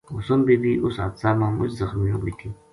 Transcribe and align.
حسن 0.15 0.39
بی 0.47 0.55
بی 0.61 0.73
اس 0.83 0.95
حادثہ 1.03 1.29
ما 1.39 1.47
مُچ 1.57 1.71
زخمی 1.79 2.07
ہو 2.13 2.17
گئی 2.23 2.33
تھی 2.39 2.47